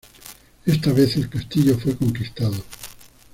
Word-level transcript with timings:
Esta 0.65 0.91
vez, 0.93 1.15
el 1.17 1.29
castillo 1.29 1.77
fue 1.77 1.95
conquistado. 1.95 2.55